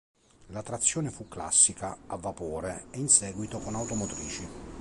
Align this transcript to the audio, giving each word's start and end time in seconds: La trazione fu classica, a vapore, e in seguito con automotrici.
La 0.47 0.63
trazione 0.63 1.11
fu 1.11 1.27
classica, 1.27 1.95
a 2.07 2.15
vapore, 2.15 2.85
e 2.89 2.97
in 2.97 3.07
seguito 3.07 3.59
con 3.59 3.75
automotrici. 3.75 4.47